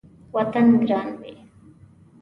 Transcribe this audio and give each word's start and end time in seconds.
وطن 0.35 0.65
ګران 0.87 1.09
وي 1.19 1.33